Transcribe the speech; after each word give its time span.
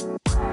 Bye. 0.00 0.49